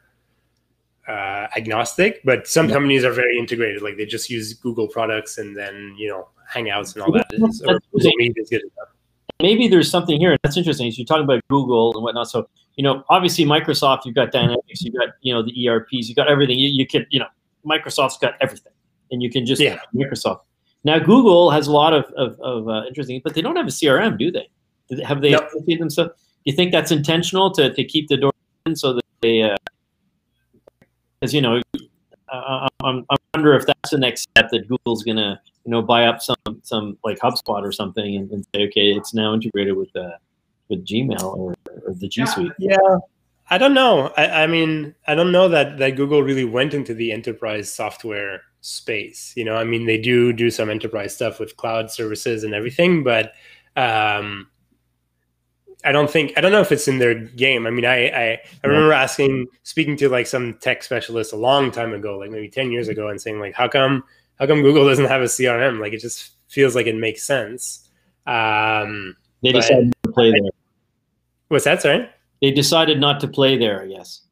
[1.10, 2.20] uh, agnostic.
[2.24, 2.74] But some yeah.
[2.74, 6.94] companies are very integrated, like they just use Google products and then you know Hangouts
[6.94, 7.26] and all that.
[9.40, 10.90] Maybe there's something here that's interesting.
[10.90, 12.28] So you're talking about Google and whatnot.
[12.28, 16.16] So you know, obviously Microsoft, you've got Dynamics, you've got you know the ERPs, you've
[16.16, 16.58] got everything.
[16.58, 17.28] You, you can you know
[17.66, 18.72] Microsoft's got everything,
[19.10, 19.78] and you can just yeah.
[19.94, 20.40] Microsoft.
[20.84, 23.70] Now Google has a lot of of, of uh, interesting, but they don't have a
[23.70, 24.48] CRM, do they?
[25.04, 25.48] Have they nope.
[25.66, 26.10] themselves?
[26.44, 28.32] Do you think that's intentional to, to keep the door
[28.66, 29.42] in so that they?
[31.20, 31.62] Because uh, you know,
[32.32, 36.06] I, I, I wonder if that's the next step that Google's gonna you know buy
[36.06, 39.94] up some some like HubSpot or something and, and say okay, it's now integrated with
[39.96, 40.16] uh,
[40.68, 41.54] with Gmail or,
[41.86, 42.52] or the G Suite.
[42.58, 42.76] Yeah.
[43.52, 44.12] I don't know.
[44.16, 48.42] I, I, mean, I don't know that that Google really went into the enterprise software
[48.60, 49.32] space.
[49.36, 53.02] You know, I mean, they do do some enterprise stuff with cloud services and everything,
[53.02, 53.32] but
[53.76, 54.48] um,
[55.84, 57.66] I don't think I don't know if it's in their game.
[57.66, 61.70] I mean, I I, I remember asking, speaking to like some tech specialist a long
[61.70, 64.04] time ago, like maybe ten years ago, and saying like, how come
[64.38, 65.80] how come Google doesn't have a CRM?
[65.80, 67.88] Like, it just feels like it makes sense.
[68.26, 70.50] Um, they decided to play there.
[71.48, 71.82] What's that?
[71.82, 72.08] Sorry.
[72.42, 73.82] They decided not to play there.
[73.82, 74.22] I guess.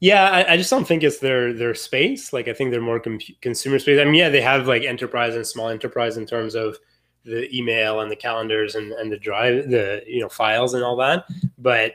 [0.00, 2.32] Yeah, I, I, just don't think it's their their space.
[2.32, 3.98] Like, I think they're more com- consumer space.
[4.00, 6.78] I mean, yeah, they have like enterprise and small enterprise in terms of
[7.24, 10.96] the email and the calendars and, and the drive, the you know files and all
[10.96, 11.24] that.
[11.58, 11.94] But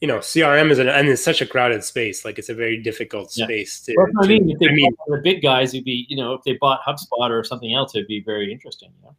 [0.00, 2.24] you know, CRM is an and it's such a crowded space.
[2.24, 3.94] Like, it's a very difficult space yeah.
[3.94, 4.10] to.
[4.14, 6.42] Well, I mean, if they I mean, the big guys, would be you know, if
[6.44, 8.90] they bought HubSpot or something else, it'd be very interesting.
[8.98, 9.16] You know?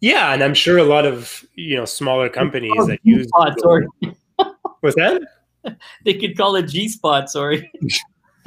[0.00, 3.28] Yeah, and I'm sure a lot of you know smaller companies oh, that use.
[3.28, 3.86] Spot, sorry.
[4.80, 5.22] What's that?
[6.04, 7.28] they could call it G Spot.
[7.28, 7.70] Sorry.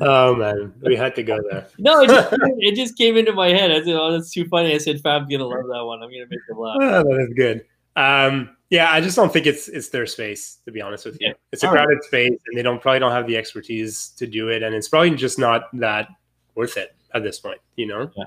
[0.00, 1.66] oh man, we had to go there.
[1.78, 3.70] No, it just, it just came into my head.
[3.70, 6.02] I said, "Oh, that's too funny." I said, "Fab's gonna love that one.
[6.02, 7.64] I'm gonna make him laugh." Oh, that is good.
[7.96, 10.58] Um, yeah, I just don't think it's it's their space.
[10.64, 11.34] To be honest with you, yeah.
[11.52, 12.04] it's a crowded right.
[12.04, 15.10] space, and they don't probably don't have the expertise to do it, and it's probably
[15.14, 16.08] just not that
[16.54, 17.60] worth it at this point.
[17.76, 18.10] You know.
[18.16, 18.24] Yeah.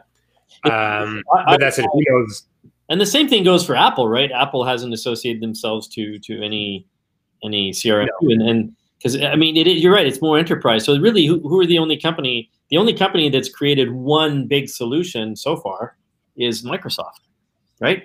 [0.66, 1.86] Um, I, but that's it.
[1.92, 2.44] Who knows?
[2.90, 4.32] And the same thing goes for Apple, right?
[4.32, 6.88] Apple hasn't associated themselves to to any
[7.44, 8.50] any CRM, no.
[8.50, 10.06] and because I mean, it, you're right.
[10.06, 10.86] It's more enterprise.
[10.86, 12.50] So really, who, who are the only company?
[12.70, 15.98] The only company that's created one big solution so far
[16.36, 17.22] is Microsoft,
[17.80, 18.04] right?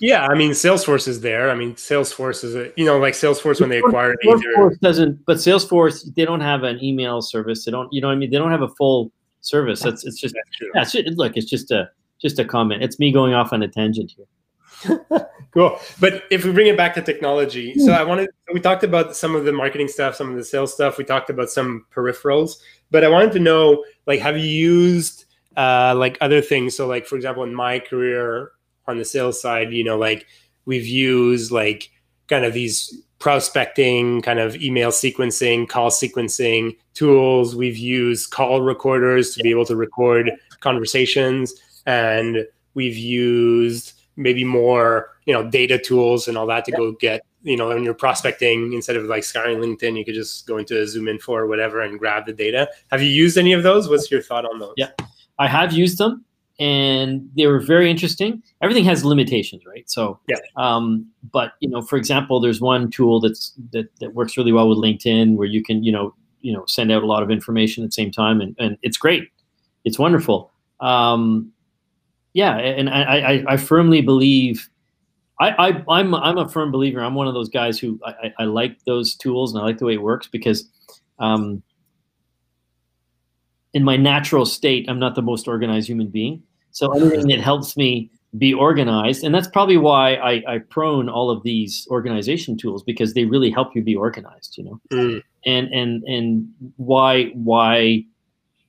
[0.00, 1.50] Yeah, I mean, Salesforce is there.
[1.50, 4.78] I mean, Salesforce is a you know like Salesforce when they acquired Salesforce either.
[4.82, 7.64] doesn't, but Salesforce they don't have an email service.
[7.64, 9.80] They don't, you know, I mean, they don't have a full service.
[9.80, 10.34] That's it's just
[10.74, 10.82] yeah.
[10.82, 11.88] It's just, look, it's just a
[12.20, 12.82] just a comment.
[12.82, 14.26] It's me going off on a tangent here.
[15.52, 15.78] cool.
[16.00, 19.34] But if we bring it back to technology, so I wanted we talked about some
[19.34, 20.98] of the marketing stuff, some of the sales stuff.
[20.98, 22.56] We talked about some peripherals,
[22.90, 25.24] but I wanted to know like have you used
[25.56, 26.76] uh, like other things?
[26.76, 28.52] So like for example, in my career
[28.86, 30.26] on the sales side, you know, like
[30.64, 31.90] we've used like
[32.28, 37.56] kind of these prospecting, kind of email sequencing, call sequencing tools.
[37.56, 41.54] We've used call recorders to be able to record conversations,
[41.86, 46.76] and we've used maybe more, you know, data tools and all that to yeah.
[46.78, 50.46] go get, you know, when you're prospecting instead of like scouring LinkedIn, you could just
[50.46, 52.68] go into zoom ZoomInfo or whatever and grab the data.
[52.90, 53.88] Have you used any of those?
[53.88, 54.74] What's your thought on those?
[54.76, 54.90] Yeah,
[55.38, 56.24] I have used them
[56.58, 58.42] and they were very interesting.
[58.62, 59.88] Everything has limitations, right?
[59.90, 60.36] So, yeah.
[60.56, 64.68] Um, but you know, for example, there's one tool that's that that works really well
[64.68, 67.84] with LinkedIn, where you can you know you know send out a lot of information
[67.84, 69.28] at the same time, and, and it's great,
[69.84, 70.50] it's wonderful.
[70.80, 71.52] Um,
[72.36, 74.68] yeah, and I, I, I firmly believe.
[75.40, 77.00] I, I, I'm I'm a firm believer.
[77.00, 79.86] I'm one of those guys who I, I like those tools and I like the
[79.86, 80.68] way it works because
[81.18, 81.62] um,
[83.72, 86.42] in my natural state, I'm not the most organized human being.
[86.72, 91.30] So anything that helps me be organized, and that's probably why I, I prone all
[91.30, 94.58] of these organization tools because they really help you be organized.
[94.58, 95.22] You know, mm.
[95.46, 98.04] and and and why why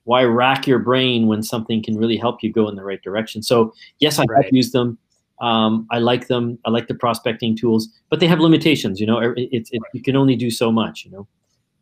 [0.07, 3.43] why rack your brain when something can really help you go in the right direction?
[3.43, 4.45] So yes, I right.
[4.45, 4.97] have used them.
[5.41, 6.57] Um, I like them.
[6.65, 9.01] I like the prospecting tools, but they have limitations.
[9.01, 11.03] You know, it's it, you can only do so much.
[11.03, 11.27] You know,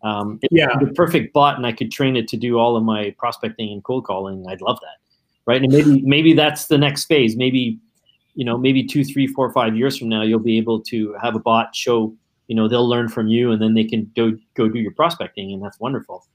[0.01, 3.15] um, yeah, the perfect bot, and I could train it to do all of my
[3.19, 4.43] prospecting and cold calling.
[4.49, 4.97] I'd love that,
[5.45, 5.61] right?
[5.61, 7.37] And maybe maybe that's the next phase.
[7.37, 7.79] Maybe
[8.33, 11.35] you know, maybe two, three, four, five years from now, you'll be able to have
[11.35, 12.13] a bot show.
[12.47, 15.53] You know, they'll learn from you, and then they can go go do your prospecting,
[15.53, 16.25] and that's wonderful.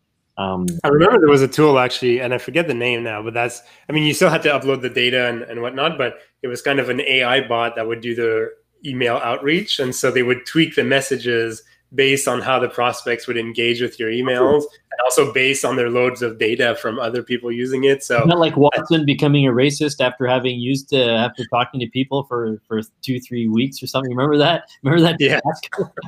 [0.41, 3.35] Um, I remember there was a tool actually, and I forget the name now, but
[3.35, 6.49] that's, I mean, you still had to upload the data and, and whatnot, but it
[6.49, 8.51] was kind of an AI bot that would do the
[8.87, 9.79] email outreach.
[9.79, 11.63] And so they would tweak the messages
[11.95, 15.91] based on how the prospects would engage with your emails and also based on their
[15.91, 18.05] loads of data from other people using it.
[18.05, 22.25] So not like Watson becoming a racist after having used to after talking to people
[22.25, 24.11] for for two three weeks or something.
[24.11, 24.65] Remember that?
[24.83, 25.17] Remember that?
[25.19, 25.41] Yeah,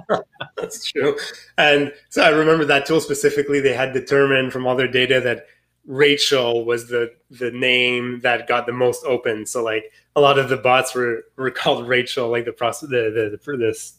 [0.57, 1.17] that's true.
[1.59, 3.61] And so I remember that tool specifically.
[3.61, 5.47] They had determined from all their data that
[5.85, 9.47] Rachel was the the name that got the most open.
[9.47, 13.11] So like a lot of the bots were were called Rachel, like the process the
[13.11, 13.95] the, the this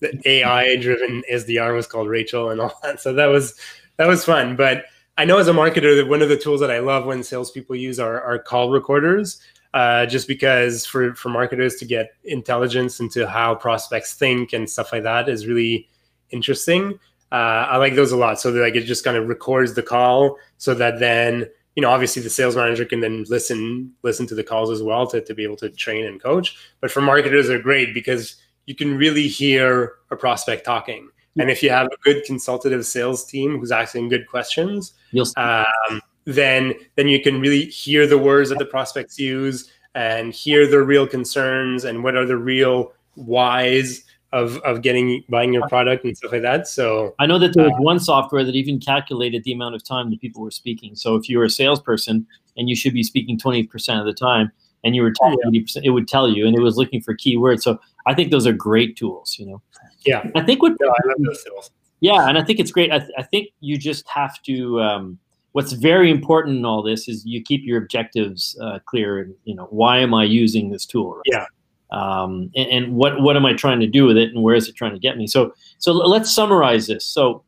[0.00, 3.00] the AI driven SDR was called Rachel and all that.
[3.00, 3.54] So that was
[3.96, 4.56] that was fun.
[4.56, 4.84] But
[5.18, 7.76] I know as a marketer that one of the tools that I love when salespeople
[7.76, 9.40] use are, are call recorders.
[9.74, 14.92] Uh, just because for for marketers to get intelligence into how prospects think and stuff
[14.92, 15.88] like that is really
[16.28, 16.98] interesting.
[17.30, 18.38] Uh, I like those a lot.
[18.38, 22.20] So like it just kind of records the call, so that then you know obviously
[22.20, 25.42] the sales manager can then listen listen to the calls as well to, to be
[25.42, 26.54] able to train and coach.
[26.82, 31.08] But for marketers, they're great because you can really hear a prospect talking.
[31.38, 34.92] And if you have a good consultative sales team who's asking good questions,
[35.36, 40.66] um, then then you can really hear the words that the prospects use and hear
[40.66, 46.04] their real concerns and what are the real whys of of getting buying your product
[46.04, 46.68] and stuff like that.
[46.68, 49.84] So I know that there was uh, one software that even calculated the amount of
[49.84, 50.94] time that people were speaking.
[50.94, 54.52] So if you're a salesperson and you should be speaking 20% of the time,
[54.84, 55.60] and you were talking yeah.
[55.60, 57.62] 80%, it would tell you, and it was looking for keywords.
[57.62, 59.62] So I think those are great tools, you know?
[60.04, 60.28] Yeah.
[60.34, 61.70] I think what, no, I love those tools.
[62.00, 62.28] Yeah.
[62.28, 62.90] And I think it's great.
[62.90, 65.18] I, th- I think you just have to, um,
[65.52, 69.54] what's very important in all this is you keep your objectives uh, clear and, you
[69.54, 71.14] know, why am I using this tool?
[71.14, 71.22] Right?
[71.26, 71.46] Yeah.
[71.92, 74.68] Um, and, and what, what am I trying to do with it and where is
[74.68, 75.26] it trying to get me?
[75.26, 77.04] So, so let's summarize this.
[77.04, 77.44] So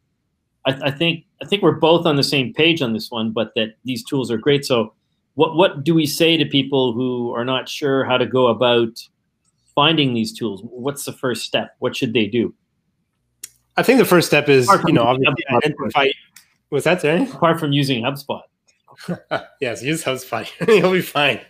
[0.66, 3.53] I, I think, I think we're both on the same page on this one, but
[3.57, 4.64] that these tools are great.
[4.64, 4.92] So,
[5.35, 9.03] what what do we say to people who are not sure how to go about
[9.75, 10.62] finding these tools?
[10.64, 11.75] What's the first step?
[11.79, 12.55] What should they do?
[13.77, 16.09] I think the first step is you know obviously identify.
[16.68, 17.31] What's that saying?
[17.31, 18.42] Apart from using HubSpot.
[19.61, 20.49] yes, use HubSpot.
[20.68, 21.40] You'll be fine.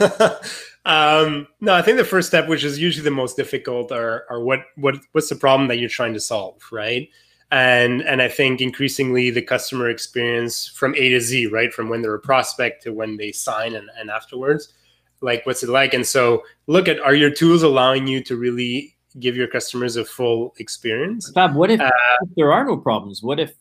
[0.84, 4.40] um, no, I think the first step, which is usually the most difficult, are, are
[4.40, 7.08] what what what's the problem that you're trying to solve, right?
[7.54, 12.02] And and I think increasingly the customer experience from A to Z, right, from when
[12.02, 14.74] they're a prospect to when they sign and, and afterwards,
[15.20, 15.94] like what's it like?
[15.94, 20.04] And so look at are your tools allowing you to really give your customers a
[20.04, 21.30] full experience?
[21.32, 21.90] Fab, what if, uh,
[22.22, 23.22] if there are no problems?
[23.22, 23.54] What if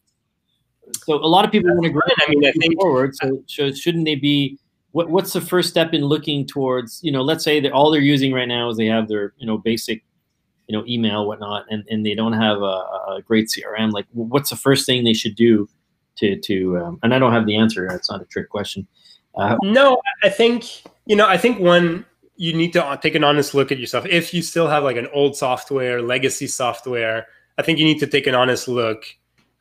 [1.04, 3.16] so a lot of people want to go I mean, I think forward.
[3.16, 4.58] So, so shouldn't they be?
[4.94, 7.00] What, what's the first step in looking towards?
[7.04, 9.46] You know, let's say that all they're using right now is they have their you
[9.46, 10.04] know basic
[10.68, 12.62] you know email whatnot and, and they don't have a,
[13.16, 15.68] a great crm like what's the first thing they should do
[16.16, 18.88] to to um, and i don't have the answer it's not a trick question.
[19.36, 23.54] Uh, no i think you know i think one you need to take an honest
[23.54, 24.08] look at yourself.
[24.08, 28.08] If you still have like an old software legacy software i think you need to
[28.08, 29.06] take an honest look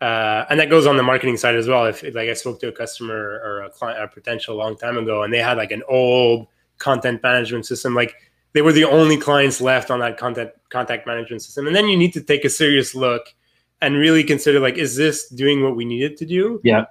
[0.02, 1.84] uh, and that goes on the marketing side as well.
[1.86, 5.22] If like i spoke to a customer or a client a potential long time ago
[5.22, 8.16] and they had like an old content management system like
[8.52, 11.66] they were the only clients left on that content contact management system.
[11.66, 13.34] And then you need to take a serious look
[13.80, 16.60] and really consider like, is this doing what we needed to do?
[16.62, 16.84] Yeah.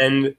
[0.00, 0.34] And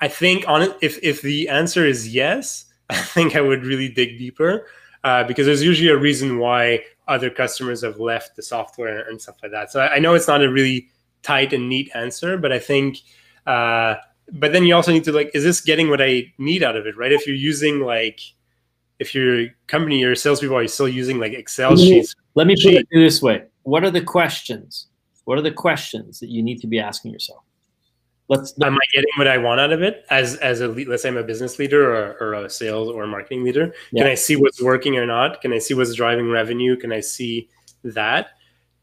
[0.00, 3.88] I think on it, if if the answer is yes, I think I would really
[3.88, 4.66] dig deeper
[5.02, 9.36] uh, because there's usually a reason why other customers have left the software and stuff
[9.42, 9.70] like that.
[9.70, 10.88] So I, I know it's not a really
[11.22, 12.98] tight and neat answer, but I think.
[13.46, 13.96] Uh,
[14.32, 16.86] but then you also need to like, is this getting what I need out of
[16.86, 16.96] it?
[16.96, 17.12] Right?
[17.12, 18.20] If you're using like
[19.04, 22.14] if your company or salespeople are still using like Excel let me, sheets.
[22.34, 24.88] Let me put it this way: What are the questions?
[25.24, 27.42] What are the questions that you need to be asking yourself?
[28.28, 28.54] Let's.
[28.62, 31.18] Am I getting what I want out of it as as a let's say I'm
[31.18, 33.74] a business leader or, or a sales or a marketing leader?
[33.92, 34.02] Yeah.
[34.02, 35.42] Can I see what's working or not?
[35.42, 36.76] Can I see what's driving revenue?
[36.76, 37.48] Can I see
[37.84, 38.28] that?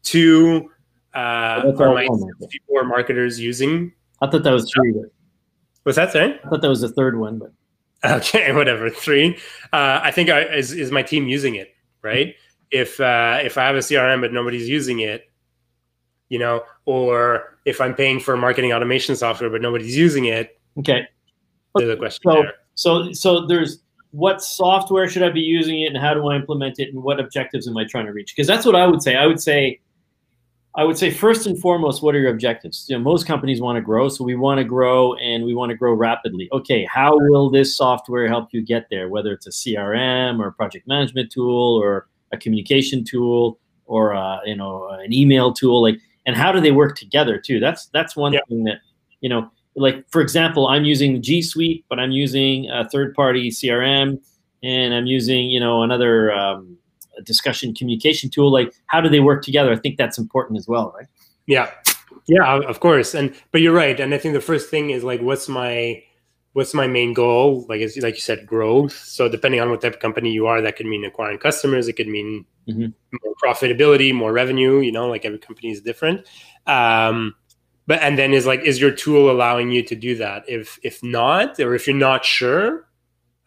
[0.04, 0.70] Two,
[1.14, 2.08] uh, are my
[2.50, 3.92] people or marketers using?
[4.20, 4.94] I thought that was three.
[5.82, 6.38] What's that saying?
[6.44, 7.52] I thought that was the third one, but
[8.04, 8.90] Okay, whatever.
[8.90, 9.36] Three.
[9.72, 11.72] Uh, I think I, is is my team using it
[12.02, 12.34] right?
[12.70, 15.30] If uh, if I have a CRM but nobody's using it,
[16.28, 20.58] you know, or if I'm paying for marketing automation software but nobody's using it.
[20.78, 21.06] Okay.
[21.74, 22.52] There's a question so, there.
[22.74, 26.78] So so there's what software should I be using it and how do I implement
[26.78, 28.34] it and what objectives am I trying to reach?
[28.34, 29.16] Because that's what I would say.
[29.16, 29.80] I would say,
[30.74, 32.86] I would say first and foremost, what are your objectives?
[32.88, 35.70] You know, most companies want to grow, so we want to grow and we want
[35.70, 36.48] to grow rapidly.
[36.52, 39.10] Okay, how will this software help you get there?
[39.10, 44.40] Whether it's a CRM or a project management tool or a communication tool or a,
[44.46, 47.60] you know an email tool, like, and how do they work together too?
[47.60, 48.40] That's that's one yeah.
[48.48, 48.78] thing that
[49.20, 54.18] you know like for example, I'm using G Suite, but I'm using a third-party CRM,
[54.62, 56.78] and I'm using you know another um,
[57.24, 58.52] discussion communication tool.
[58.52, 59.72] Like, how do they work together?
[59.72, 61.06] I think that's important as well, right?
[61.46, 61.70] Yeah,
[62.26, 63.14] yeah, of course.
[63.14, 63.98] And but you're right.
[63.98, 66.02] And I think the first thing is like, what's my
[66.52, 67.64] what's my main goal?
[67.68, 68.92] Like, it's, like you said, growth.
[68.92, 71.88] So depending on what type of company you are, that could mean acquiring customers.
[71.88, 72.88] It could mean mm-hmm.
[73.24, 74.80] more profitability, more revenue.
[74.80, 76.26] You know, like every company is different.
[76.66, 77.34] Um,
[77.86, 81.02] but and then is like is your tool allowing you to do that if if
[81.02, 82.88] not or if you're not sure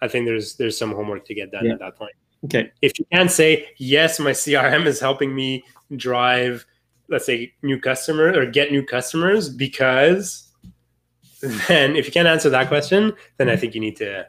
[0.02, 1.74] i think there's there's some homework to get done yeah.
[1.74, 2.14] at that point
[2.44, 2.72] okay.
[2.82, 5.64] If you can't say yes my crm is helping me
[5.96, 6.66] drive
[7.08, 10.52] let's say new customer or get new customers because
[11.68, 14.26] then if you can't answer that question then i think you need to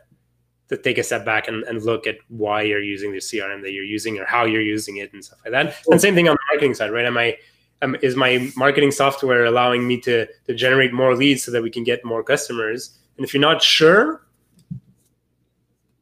[0.69, 3.73] to take a step back and, and look at why you're using the crm that
[3.73, 5.77] you're using or how you're using it and stuff like that.
[5.89, 7.05] And same thing on the marketing side right?
[7.05, 7.37] Am i
[7.83, 11.71] um, is my marketing software allowing me to to generate more leads so that we
[11.71, 12.99] can get more customers?
[13.17, 14.27] And if you're not sure,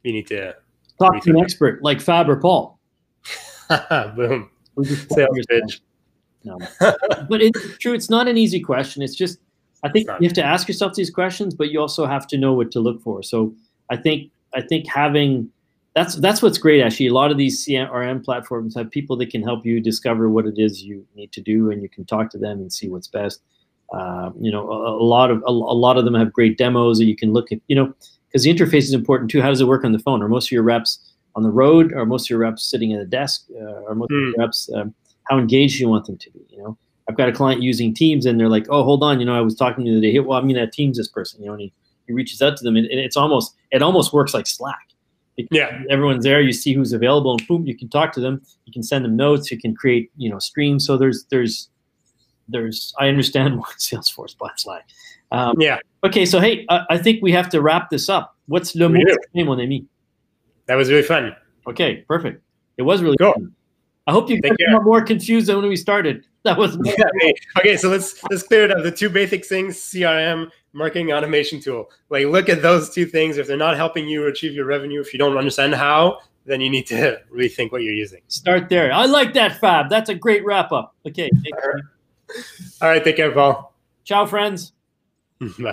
[0.02, 0.54] you need to
[0.98, 2.78] talk to an expert like Fab or Paul.
[4.16, 4.50] Boom.
[4.82, 5.80] Sales pitch.
[6.44, 6.58] No.
[6.80, 7.94] but it's true.
[7.94, 9.02] It's not an easy question.
[9.02, 9.38] It's just
[9.82, 12.54] I think you have to ask yourself these questions, but you also have to know
[12.54, 13.22] what to look for.
[13.22, 13.54] So
[13.90, 15.50] I think I think having
[15.94, 17.06] that's that's what's great actually.
[17.06, 20.54] A lot of these CRM platforms have people that can help you discover what it
[20.58, 23.42] is you need to do, and you can talk to them and see what's best.
[23.92, 26.98] Uh, you know, a, a lot of a, a, lot of them have great demos
[26.98, 27.58] that you can look at.
[27.68, 27.94] You know,
[28.34, 29.40] because the interface is important too.
[29.40, 30.22] How does it work on the phone?
[30.22, 31.92] Are most of your reps on the road?
[31.92, 33.46] Are most of your reps sitting at a desk?
[33.54, 34.16] Uh, are most mm.
[34.16, 34.40] of your hmm.
[34.40, 34.94] reps um,
[35.30, 36.40] how engaged do you want them to be?
[36.50, 36.78] You know,
[37.08, 39.40] I've got a client using Teams, and they're like, "Oh, hold on, you know, I
[39.40, 40.18] was talking to you the day.
[40.18, 41.40] Well, I'm going to Teams this person.
[41.40, 41.72] You know, and he,
[42.06, 44.94] he reaches out to them, and, and it's almost it almost works like Slack
[45.50, 48.72] yeah everyone's there you see who's available and boom you can talk to them you
[48.72, 51.68] can send them notes you can create you know streams so there's there's
[52.48, 54.84] there's i understand what salesforce bot's like
[55.32, 58.72] um, yeah okay so hey I, I, think we have to wrap this up what's
[58.72, 58.88] the
[59.34, 59.86] name on me
[60.66, 61.34] that was really fun
[61.66, 62.42] okay perfect
[62.76, 63.52] it was really cool fun.
[64.06, 67.04] i hope you got more confused than when we started that was yeah,
[67.58, 67.76] okay.
[67.76, 71.90] so let's let's clear it up the two basic things crm marketing automation tool.
[72.10, 73.38] Like look at those two things.
[73.38, 76.68] If they're not helping you achieve your revenue, if you don't understand how, then you
[76.68, 78.20] need to rethink what you're using.
[78.28, 78.92] Start there.
[78.92, 79.88] I like that, Fab.
[79.88, 80.94] That's a great wrap up.
[81.06, 81.30] Okay.
[82.82, 83.02] All right.
[83.02, 83.72] Take care, Paul.
[84.04, 84.72] Ciao, friends.
[85.40, 85.72] Bye.